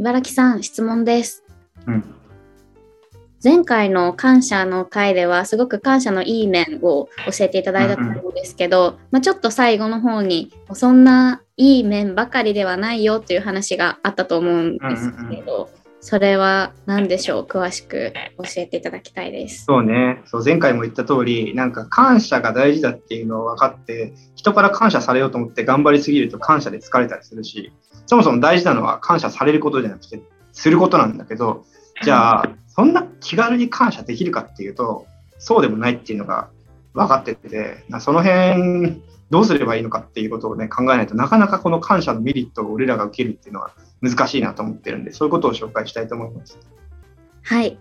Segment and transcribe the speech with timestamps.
[0.00, 1.44] 茨城さん、質問です。
[1.86, 2.04] うん。
[3.44, 15.68] 前回の感謝の回では、すごく感謝のいい面を教えていただいたと思うんですけど、まあ、ちょっと最後の方に、そんないい面ばかりではないよという話があったと思うんですけど、
[16.00, 17.42] それは何でしょう？
[17.44, 19.66] 詳しく教えていただきたいです。
[19.66, 20.22] そうね。
[20.26, 27.72] そう、前回も言った通り、なんか感謝が大事だっていうのを分かって、人から感謝されようと思って頑張りすぎると感謝で疲れたりするし、
[28.06, 31.64] そもそも大事なのは感謝されることじゃなくて、することなんだけど、
[32.02, 35.06] じゃあ、そんな気軽に感謝できるかっていうと、
[35.38, 36.48] そうでもないっていうのが
[36.94, 43.70] 分かってて、その辺、どうすればいいのかっていうことをね、考えないとなかなかこの感謝のメリットを俺らが受けるっていうのは
[44.00, 46.58] 難しいなと思ってるんで、そういうことを紹介したいと思います。
[47.42, 47.78] はい。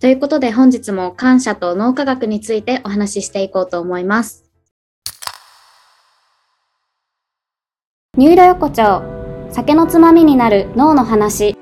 [0.00, 4.52] ということで本日も感謝と脳科学についてお話ししていこうと思います。
[8.18, 9.02] ニューロ横丁
[9.50, 11.56] 酒のつまみになる脳の話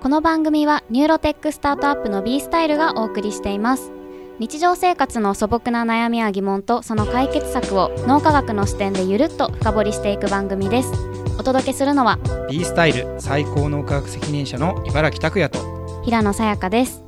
[0.00, 3.92] この番組はニューロテックスタートアップの B スタイルがお送りしています
[4.38, 17.04] 日常生活の素朴な悩みや疑問とその解決策を脳科学の視点でゆるっと深掘りしていく番組ですお届けするのは B スタイル最高脳科学責任者の茨木拓也と平野さやかです。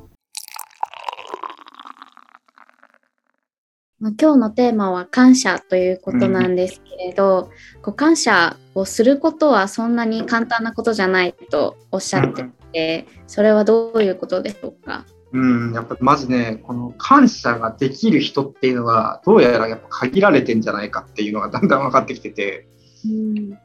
[3.99, 7.49] まあ今日のテーマは感謝ということなんですけれど、
[7.81, 15.05] こう感謝をすることはそんなに簡単なことじゃないとおっしゃってて、それはどういうことでしょうか？
[15.33, 22.78] うん、やっぱまずね、この感謝ができる人っていうのは、どうやらやっぱ限られてんじゃないかっていうのがだんだん分かってきてて、うん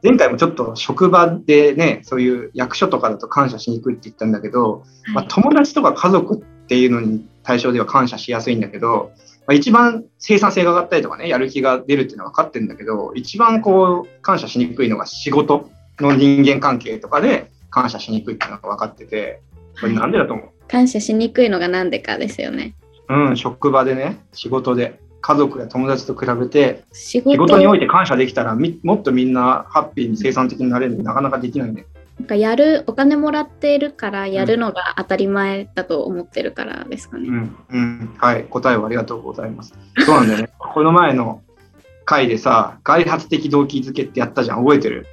[0.03, 9.13] 前回もちょっと職場でね、そういう役所とかだと感謝しにくいって言ったんだけど、まあ、友達とか家族っていうのに対象では感謝しやすいんだけど、
[9.47, 15.69] まあ、一番生産性が上がったりとかね、やる気が出るっていうのは分かってるんだけど、一番こう感謝しにくいのが仕事
[16.01, 19.43] の人間関係とかで感謝しにくいっていうのが分かってて、
[19.81, 20.49] これなんでだと思う？
[20.69, 22.75] 感謝しにくいのがなんでかですよね。
[23.09, 31.87] うん、職場でね、仕事で、家族や友達と比べて、仕事において感謝できたら、みもっとみんなハッピーに生産的になれるのになかなかできないね。
[32.19, 37.29] なんかやるお金もらっているからやるのが当たり前だと思ってるからですかね。
[37.29, 39.73] うん、うん、はい、答えをありがとうございます。
[40.05, 40.51] そうなんだよね。
[40.61, 41.41] この前の
[42.05, 45.07] 回でさ、外発的動機づけってやったじゃん、覚えてる？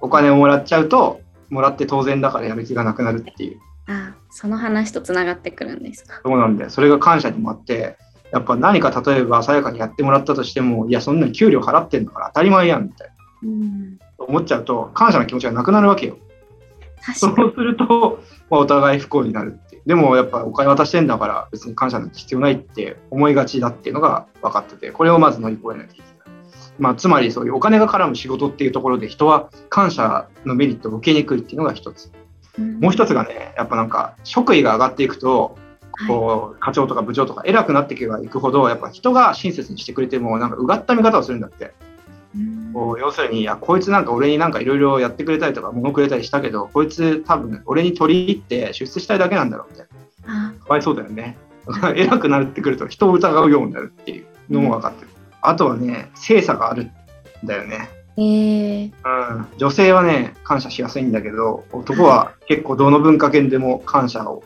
[0.00, 3.60] お金をもらっちゃうと、もらって当然だからやる気がなくなるっていう。
[3.86, 6.20] あその話とつながってくるんですか。
[6.24, 6.70] そうなんだよ。
[6.70, 7.96] それが感謝にもあって、
[8.32, 13.14] やっぱ何か例えばさやかにやってもらったとしても、いや、そんなに給料払ってんだから当たり前やんみたいな。
[13.42, 16.16] うん、思っちゃうと、感謝の気持ちがなくなるわけよ。
[17.14, 19.82] そうすると、まあ、お互い不幸になるって。
[19.84, 26.12] でもやっぱお金渡してんだから別に感謝なんて必要ないって思いがちだっていうのが分かってて、これをまず乗り越えなきゃいけない。
[26.78, 32.12] まあ、つまりそういうお金が絡む仕事っていうところで人は感謝のメリットを受けにくいっていうのが一つ。
[32.80, 35.56] もう一つがね、やっぱなんか職位が上がっていくと、
[36.08, 41.72] こう課長とか部長とか偉くなっていけばいくほど、やっぱ人が親切にしてくれても、なんかうがった見方をするんだって。
[42.34, 49.86] うんこう要するに、いや、こいつなんか俺になんかいろいろやってくれたりとか、物くれたりしたけど、こいつ多分俺に取り入って出世したいだけなんだろうみたい
[50.26, 50.54] な。
[50.60, 51.36] あかわいそうだよね。
[51.94, 55.08] 偉くなってくると人を疑うようになるっていうのも分かってる。
[55.42, 56.90] あとはね、精査があるん
[57.44, 57.90] だよね。
[58.16, 64.42] えー、うん、女性はね、感謝しやすいんだけど、男は結構どの文化圏でも感謝を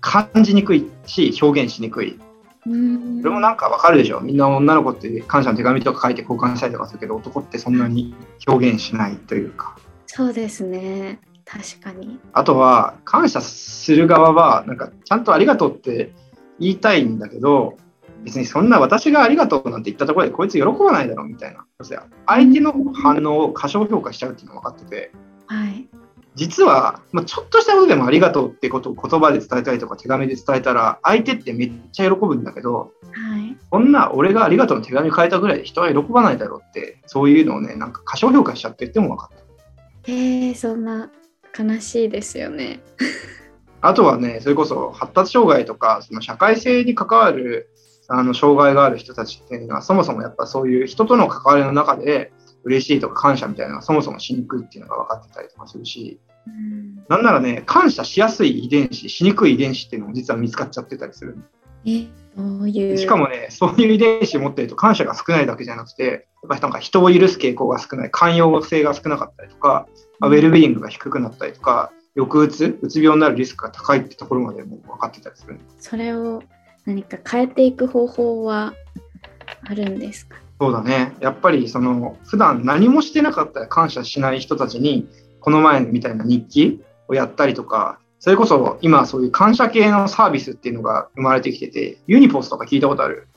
[0.00, 2.18] 感じにくいし、表現しにくい。
[2.66, 4.20] うんそれもなんかわかるでしょ。
[4.20, 8.14] みんな女の子って感謝の手紙とか書いて交換したりとかするけど、男ってそんなに
[8.46, 9.76] 表現しないというか。
[10.06, 11.20] そうですね。
[11.44, 12.18] 確かに。
[12.32, 16.12] あとは、感謝する側は、なんかちゃんとありがとうって
[16.60, 17.78] 言いたいんだけど、
[18.24, 21.64] 別にそんな私がありがとうなんて言ったところでこいつ喜ばないだろうみたいな。
[22.26, 25.10] 相手の反応を過小評価しちゃうっていうのが分かってて、はい。
[26.38, 33.56] 実は、まあ、ちょっとしたことでもありがとうってことを言葉で伝えたりとか手紙で伝えたら、相手ってめっちゃ喜ぶんだけど、はい。
[33.70, 40.12] こんな俺がありがとうの手紙書いたぐらいで人は喜ばないだろうって、そういうのをね、なんか過小評価しちゃってっても分かった。
[40.12, 41.10] えー、そんな
[41.58, 42.80] 悲しいですよね。
[43.80, 47.68] あとはね、それこそ発達障害とか、その社会性に関わる
[48.06, 52.32] あの障害がある人たちっていうのは、そもそもやっぱそういう人との関わりの中で、
[52.64, 56.27] 嬉しいとか感謝みたいなのがそもそもしにくいっていうのが分かってたりとかするし、うん、
[57.08, 61.38] なんならね、感謝しやすい遺伝子、しにくい遺伝子っていうのも実は見つかっちゃってたりする。
[61.86, 62.06] え、
[62.36, 62.98] どういう？
[62.98, 69.86] しかもね、そういう遺伝子を持ってると感謝が少ないだけじゃなくて、やっぱりなんか人を許す傾向が少ない、寛容性が少なかったりとか、
[70.18, 75.58] まあウェルビーイングが低くなったりとか、抑うつ、うつ病になるリスクが高いってところまでも分かってたりする。
[75.78, 76.42] それを
[76.84, 78.74] 何か変えていく方法は
[79.64, 80.36] あるんですか？
[80.60, 81.14] そうだね。
[81.20, 85.06] やっぱりその普段何もしてなかったら感謝しない人たちに、
[85.40, 93.28] この前みたいな日記をやったりとか、それこそ今そういう感謝系のサービスっていうのが生まれてきてて、ユニポスとか聞いたことある？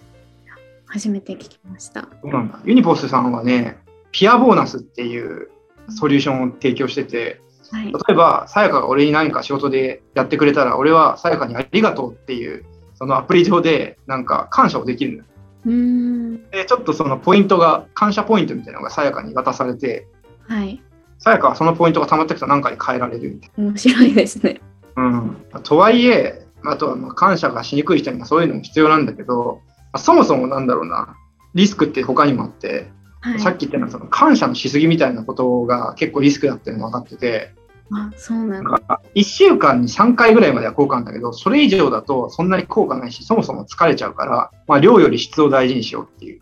[0.87, 2.01] 初めて聞きました。
[2.21, 2.59] そうなんだ。
[2.65, 3.77] ユニポスさんはね、
[4.11, 5.49] ピアボーナスっていう
[5.89, 7.39] ソリューションを提供してて、
[7.69, 7.99] はい例。
[8.09, 12.65] えば、さやかが俺に何か仕事でやってくれたら、俺はさやかにありがとうっていう、
[12.95, 15.23] そのアプリ上でなんか感謝をできるのよ。
[15.67, 16.49] うーん。
[16.49, 20.07] で、ちょっとそのポイントが、感謝ポイントみたいなのがさやかに渡されて、
[20.47, 20.83] はい。
[21.21, 24.59] さやかはそのポイントが溜まってくと何かに変えられるみたい面白いですね。
[24.95, 25.03] な。
[25.03, 25.37] うん。
[25.63, 31.15] とはいえ、あとはまあ感謝がしにくい人にはそういうのも必要なんだけど、まあそもそもなんだろうな、
[31.53, 32.89] リスクって他にもあって、
[33.19, 33.39] はい。
[33.39, 37.53] さっき言ったようなその感謝のしすぎみたいなことが結構リスクだっていうのが分かってて、
[37.93, 38.69] あ、そうなんだ。
[38.71, 46.41] なんか1週間に3回ぐらいまでは効果あるんだけど、それ以上だとそんなに効果ないし、そもそも疲れちゃうから、まあ、量より質を大事にしようっていう。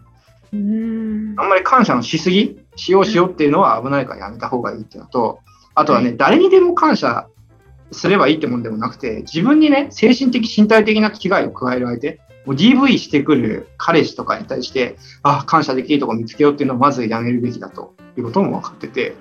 [0.54, 1.40] うーん。
[1.40, 5.40] あんまり感謝のしすぎ、しようしようっていうのは危ないからやめた方がいいっていうのと、
[5.76, 7.28] あとはね、誰にでも感謝
[7.92, 19.16] すればいいってもんでもなくて、自分にね、精神的、身体的な危害を加える相手、もう DV してくる彼氏とかに対して、あ、感謝できるとこ見つけようっていうのをまずやめるべきだということも分かってて、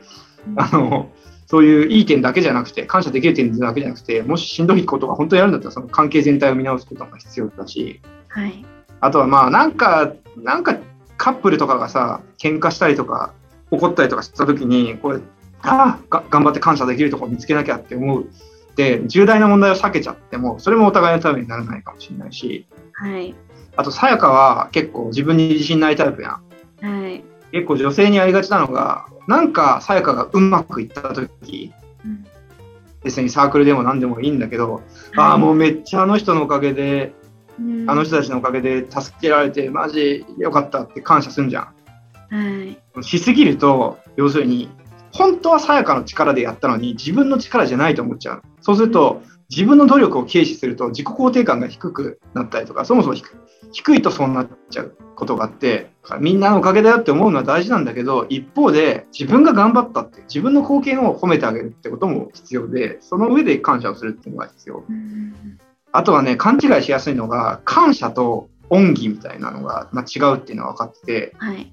[0.56, 1.10] あの、
[1.46, 8.64] そういういい点だけじゃなくて、感謝できる点だけじゃなくて、もししんどいことが本当にあるんだったら、その関係全体を見直すことが必要だし、はい。
[9.00, 10.76] あとはまあ、なんか、なんか
[11.16, 13.32] カップルとかがさ、喧嘩したりとか、
[13.70, 15.20] 怒ったりとかしたときに、これ、
[15.62, 18.26] ああが、頑張って感謝できるところ見つけなきゃって思う。
[18.76, 23.34] で、重大な問題を避けちゃっても、それもお互いのためにならないかもしれないし、はい。
[23.76, 26.38] あと、さやかは結構自分に自信ないタイプや
[26.82, 26.86] ん。
[26.86, 27.24] はい。
[27.52, 31.72] 結構女性にありがちなのが、なんかさやかがうまくいったとき、
[32.04, 32.24] うん
[33.04, 34.82] 別にサークルでも何でもいいんだけど、
[35.16, 37.12] ああ、もうめっちゃあの人のおかげで、
[37.60, 41.72] うんあの人たちのおかげで助けられて、マジ良かったって感謝するんじゃ
[42.30, 43.00] はい。
[43.00, 43.02] ん。
[43.02, 44.68] しすぎると、要するに、
[45.12, 48.42] 本当はさやかの力でやったのに、自分の力じゃないと思っちゃう。
[48.60, 53.24] そうすると、自分の努力を軽視すると、自己肯定感が低くなったりとか、そもそも低
[53.72, 55.90] 低いとそうなっちゃうことがあって、
[56.20, 64.84] みんなのおかげだよって思うのは大事なんだけど、一方で、自分が頑張ったって、自分の貢献を褒めてあげるってことも必要で、その上で感謝をするっていうのが必要。
[64.88, 65.58] うん
[65.90, 71.72] あとはね、勘違いしやすいのが、感謝と恩義みたいなのが、まあ、違うっていうのは分かってて、はい。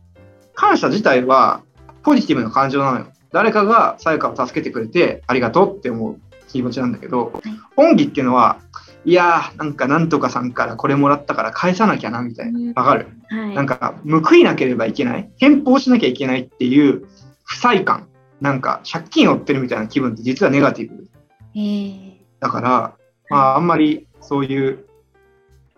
[0.55, 1.61] 感謝自体は
[2.03, 3.07] ポジティブな感情なのよ。
[3.31, 7.41] 誰かがさやかを助けてくれてありがとうって思う気持ちなんだけど、
[7.75, 8.59] 恩義っていうのは、
[9.03, 12.73] いやー、なんかなんとかさんからこれもらったから返さなきゃなみたいな。
[12.75, 13.07] わかる？
[13.29, 13.55] はい。
[13.55, 17.05] なんか報いなければいけない、返報しなきゃいけないっていう
[17.43, 18.07] 不細感、
[18.41, 21.07] なんか借金を負ってるみたいな気分って実はネガティブ
[21.55, 22.95] えーだから、
[23.29, 24.85] まあ、あんまりそういう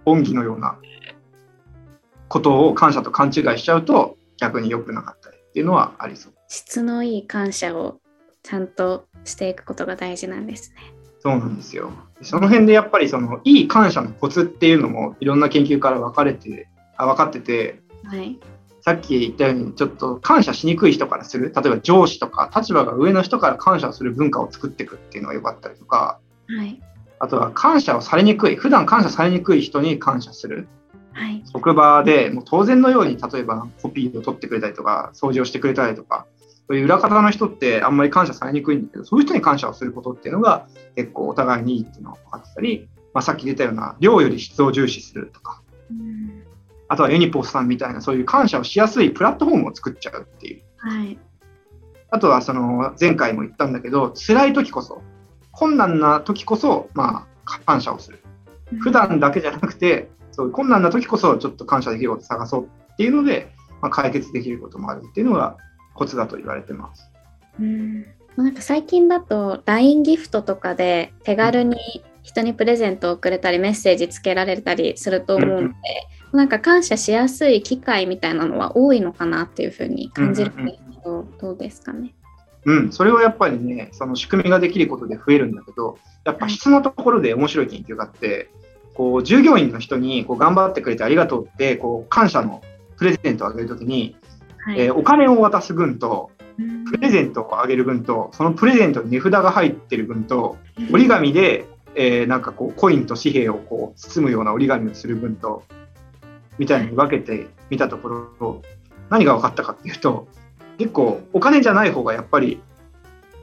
[0.06, 0.78] 恩義のような
[2.28, 6.34] ことを感謝と勘違いしちゃうと逆に良くなかったりっていうのはありそう。
[6.48, 8.00] 質のいい感謝を
[8.44, 10.78] ちゃんとしていくことが大事なんですね。
[11.20, 11.92] そうなんですよ。
[12.22, 18.40] その辺でやっぱりそのいい感謝のコツっていうのもいろんな研究から分かれて、あ分かってて、はい。
[18.82, 26.82] さっき言ったようにちょっと感謝しにくい人からする、例えば上司とか立場が上の人から感謝をする文化を作っていくっていうのが良かったりとか、はい。
[27.20, 30.70] あとは感謝をされにくい、普段感謝されにくい人に感謝する。
[31.18, 31.44] はい。
[31.52, 36.28] 職場でもう当然のように例えばコピーを取ってくれたりとか掃除をしてくれたりとか
[36.68, 46.44] そういう裏方の人ってあんまり感謝されにくいんだけどそういう人に感謝をすることっていうのが結構お互いにいいっていうのが分かってたり、まあ、さっき出たような量より質を重視するとかうん
[46.90, 51.18] あとはユニポスさんみたいなそういう感謝をしやすいプラットフォームを作っちゃうっていうはい。
[52.10, 55.02] あとはその前回も言ったんだけど辛い時こそ
[55.52, 58.20] 困難な時こそまあ感謝をする
[58.80, 63.52] 普段だけじゃなくて、そう困難な時こそちょっと感謝できることを探そうっていうので、
[63.82, 65.58] まあ、解決できることもあるっていうのが
[65.96, 67.10] コツだと言われてます。
[67.60, 75.74] うんなんか最近だと LINE ギフトとかで手軽に人にプレゼントをくれたりメッセージつけられたりすると思うので、
[76.34, 82.14] なんか感謝しやすい機会みたいなのは多いのかなっていうふうに感じるんですけど、どうですかね。
[82.66, 88.52] うん、それはやっぱりね、その仕組みができることで増えるんだけど、やっぱ質のところで面白い研究があって、
[88.98, 92.64] こう従業員の人にこう頑張ってくれてありがとうってこう感謝の
[92.98, 94.16] プレゼントをあげるときに、
[94.58, 94.80] はい。
[94.82, 96.86] えーお金を渡す分と、うん。
[96.86, 100.58] プレゼントをあげる分と、そのプレゼントに値札が入ってる分と、
[100.92, 105.64] 折り紙で、えーなんかこうコインと紙幣をこう包むような折り紙をする分と
[106.58, 108.62] みたいに分けてみたところ
[109.10, 110.28] 何が分かったかっていうと
[110.78, 112.62] 結構お金じゃない方がやっぱり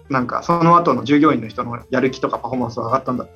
[0.08, 3.26] なんかその後の従業員の人のやる気とかパフォーマンスは上がったんだ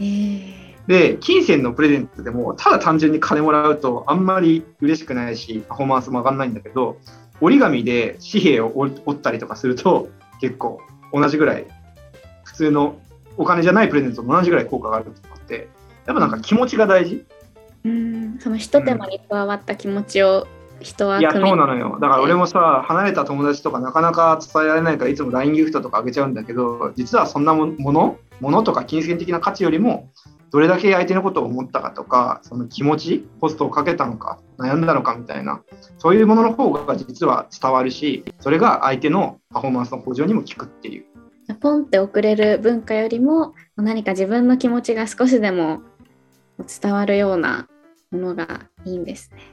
[0.00, 6.98] えーで金銭のプレゼントでもただ単純に金もらうとあんまり嬉しくないしパフォーマンスも上がらないんだけど
[7.40, 10.08] 折り紙で紙幣を折折ったりとかすると
[10.40, 10.80] 結構
[11.12, 11.66] 同じぐらい
[12.44, 12.96] 普通の
[13.36, 15.68] お金じゃないプレゼントと同じぐらい効果があると思って、
[16.06, 17.24] やっぱなんか気持ちが大事。
[17.84, 20.46] うん、その一手間に加わった気持ちを
[20.80, 21.98] 人はいや、汲みそうなのよ。
[22.00, 30.10] だから俺もさ、離れた友達とかなかなか伝えられないから、いつも LINE ギフトとかあげちゃうんだけど、実はそんなももの、ものとか金銭的な価値よりも、
[30.52, 35.62] どれだけ相手のことを思ったかとか、その気持ち、コストをかけたのか、悩んだのかみたいな、
[35.96, 41.06] そういうものの方が実は伝わるし、それが相手のパフォーマンスの向上にも効くっていう。
[41.60, 45.82] ポンって送れる文化よりも何か自分の気持ちが少しでも
[46.82, 47.66] 伝わるような
[48.10, 49.51] ものがいいんですね。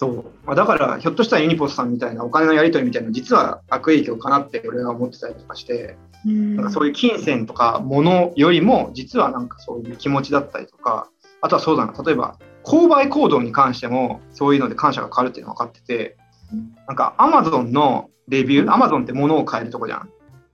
[0.00, 0.24] そう。
[0.46, 11.10] まあ、だから、ひょっとしたらユニポスさんみたいなお金のやり取りみたいなの実は悪影響かなって俺は思ってたりとかして、うんなんかそういう金銭とか物よりも、実はなんかそういう気持ちだったりとか、
[11.42, 16.16] あとはそうだな、例えば、購買行動に関しても、そういうので感謝が変わるっていうのが分かってて、
[16.86, 20.08] なんか Amazon のレビュー、Amazon って物を買えるとこじゃん。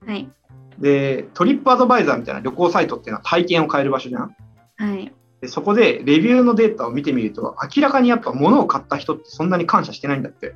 [0.05, 0.29] はい。
[0.81, 4.37] で、トリップアドバイザーみたいな旅行サイトっていうのは体験を変える場所じゃん。
[4.76, 5.12] はい。
[5.40, 10.55] でそこでレビューのデータを見てみると、明らかにやっぱ物を買った人ってそんなに感謝してないんだって。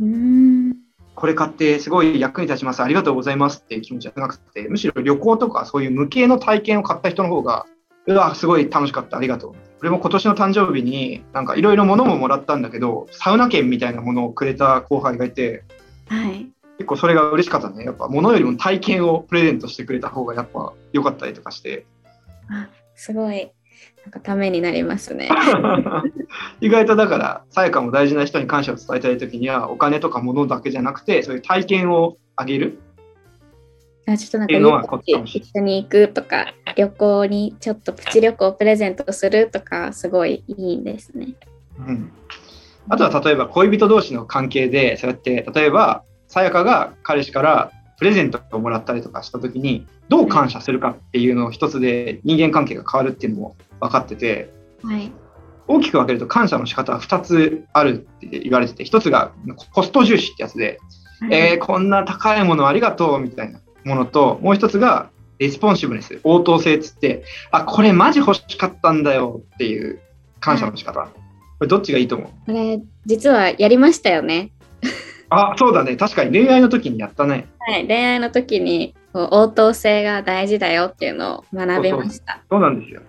[0.00, 0.76] うん。
[1.14, 7.66] これ買ってすごい役に立ちます、ありがとうございますっていう気持ちじゃなくて、むしろ旅行とかそういう無形の体験を買った人の方が、
[8.06, 9.52] うわ、すごい楽しかった、ありがとう。
[9.80, 15.64] 俺も今年の誕生日に、なんかいろいろ物ももらったんだけど、サウナ券みたいなものをくれた後輩がいて、
[16.08, 16.48] はい。
[16.78, 17.84] 結構それが嬉しかったね。
[17.84, 21.84] やっぱ物よりも体験をプレゼントしてくれた方がやっぱ良かったりとかして。
[22.94, 23.50] すごい、
[24.04, 25.28] なんかためになりますね。
[26.60, 32.78] 意外とだから、さやかも大事な人に感謝を伝えたいときには、お金とか物だけじゃなくて、そういう体験をあげる。
[34.06, 41.34] あちょっとなんか一緒に行くとか、旅行にちょっとプチ旅行をプレゼントするとか、すごいいいんですね。
[41.86, 42.10] うん。
[42.88, 55.12] あとは例えば恋人同士の関係で、そうやって、例えば、さやかが彼氏からプレゼントをもらったりとかしたときに、どう感謝するかっていうのを一つで人間関係が変わるっていうのも分かってて、はい。
[55.66, 59.32] 大きく分けると感謝の仕方は2つあるって言われてて、1つが
[59.74, 60.78] コスト重視ってやつで、
[61.30, 70.00] えー、こんな高いものありがとうみたいなものと、もう一つが responsiveness、応答性っつって、あ、これマジ欲しかったんだよっていう
[70.40, 71.00] 感謝の仕方。
[71.02, 71.10] こ
[71.60, 72.28] れどっちがいいと思う？
[72.46, 74.52] これ、実はやりましたよね。
[75.28, 75.96] あ、そうだね。
[75.96, 77.46] 確かに恋愛の時にやったね。
[77.58, 77.86] はい。
[77.86, 82.42] 恋愛の時に、応答性が大事だよっていうのを学びました。
[82.50, 83.02] そうなんですよ。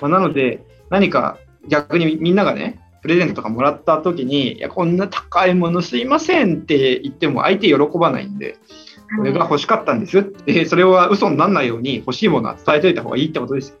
[0.00, 1.38] まあ、なので、何か
[1.68, 8.56] 逆にみんながね、プレゼントとかもらった時に、いや、こんな高いものすいませんって言っても相手喜ばないんで、
[9.16, 13.76] これが欲しかったんですって、 それは嘘にならないように欲しいものは伝えといた方がいいってことですよ。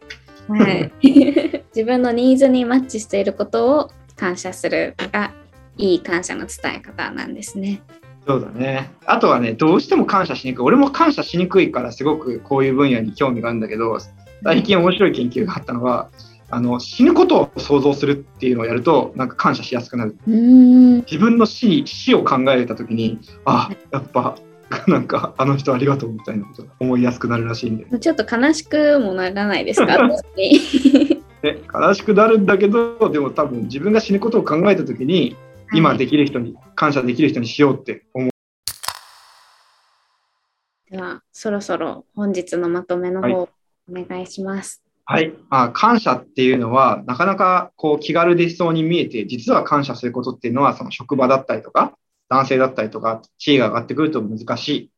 [0.48, 0.92] はい、
[1.74, 5.32] 自分のニーズにマッチしていることを感謝するのが
[5.76, 7.82] いい感謝の伝え方なんですね。
[8.26, 8.90] そうだね。
[9.06, 10.62] あとはね、どうしても感謝しにくい。
[10.62, 13.98] 俺も感謝しにくいから、すごくこういう分野に興味があるんだけど、
[14.42, 16.08] 最近面白い研究があったのは、
[16.48, 20.16] あの死ぬことを想像するっていうのをやると、なんか感謝しやすくなる。
[20.26, 24.36] 自分の死に死を考えたときに、あ、やっぱ、
[24.88, 29.96] なんかあの人ありがとうみたいなことが思いやすくなるらしいんで、ちょっと悲しくもならないですか？
[31.74, 35.36] 悲しくなるんだけど、でも多分自分が死ぬことを考えたときに、
[35.72, 38.30] 今できる人に、感謝できる人にしようって思う。
[40.90, 43.48] では、そろそろ本日のまとめの方、
[43.88, 44.82] お願いします。
[45.04, 51.96] はい、あ感謝っていうのは、なかなかこう気軽でしそうに見えて、実は感謝することっていうのは、その職場だったりとか、
[52.28, 54.90] 男性だったりとか、地位が上がってくると難しい。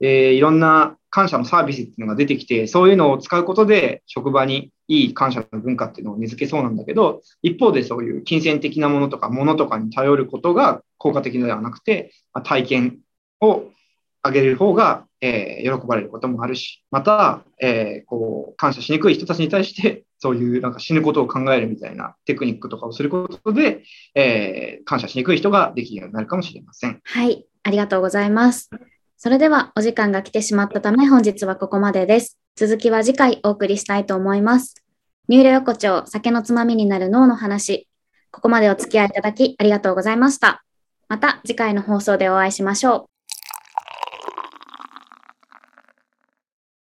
[0.00, 12.98] えーいろんな感謝のサービスっていうのが出てきて、そういうのを使うことで、職場にいい感謝の文化っていうのを根付けそうなんだけど、一方でそういう金銭的なものとか、物とかに頼ることが効果的ではなくて、ま体験
[13.40, 13.64] を
[14.24, 23.82] 上げる方が、えー喜ばれることもあるし、また、えーこう、感謝しにくい人たちに対して、そういうなんか死ぬことを考えるみたいなテクニックとかをすることで、
[24.14, 27.00] えー感謝しにくい人ができるようになるかもしれません。
[27.04, 28.70] はい、ありがとうございます。
[29.16, 32.38] それではお時間が来てしまったため本日はここまでです。
[32.56, 34.84] 続きは次回お送りしたいと思います。
[35.28, 37.88] ニューロ横丁酒のつまみになる脳の話。
[38.32, 40.64] ここまでお付き合いいただきありがとうございました。
[41.08, 43.11] また次回の放送でお会いしましょう。